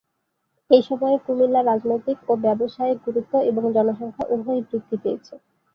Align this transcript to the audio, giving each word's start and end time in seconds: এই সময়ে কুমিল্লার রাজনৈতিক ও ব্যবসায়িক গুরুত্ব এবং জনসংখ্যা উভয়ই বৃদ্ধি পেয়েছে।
এই 0.69 0.81
সময়ে 0.81 1.17
কুমিল্লার 1.25 1.67
রাজনৈতিক 1.67 2.17
ও 2.27 2.43
ব্যবসায়িক 2.43 2.97
গুরুত্ব 3.05 3.33
এবং 3.49 3.63
জনসংখ্যা 3.75 4.25
উভয়ই 4.33 4.65
বৃদ্ধি 4.67 4.95
পেয়েছে। 5.03 5.33